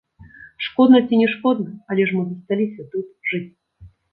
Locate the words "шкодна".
0.67-1.01, 1.35-1.75